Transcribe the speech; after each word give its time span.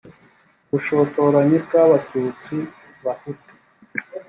ubushotoranyi 0.67 1.57
bw 1.65 1.71
abatutsi 1.83 2.55
bahutu 3.03 3.53